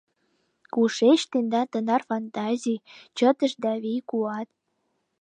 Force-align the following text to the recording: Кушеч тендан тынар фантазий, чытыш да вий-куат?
Кушеч 0.73 1.21
тендан 1.31 1.67
тынар 1.71 2.01
фантазий, 2.09 2.83
чытыш 3.17 3.53
да 3.63 3.71
вий-куат? 3.83 4.49